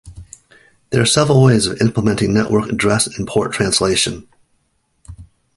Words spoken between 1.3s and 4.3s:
ways of implementing network address and port translation.